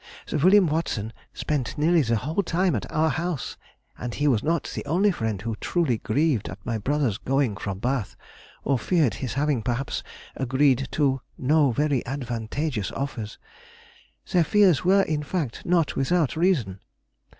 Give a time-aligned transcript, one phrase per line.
[0.25, 0.65] Sir Wm.
[0.65, 3.55] Watson spent nearly the whole time at our house,
[3.99, 7.77] and he was not the only friend who truly grieved at my brother's going from
[7.77, 8.15] Bath;
[8.63, 10.01] or feared his having perhaps
[10.35, 13.37] agreed to no very advantageous offers;
[14.31, 16.79] their fears were, in fact, not without reason....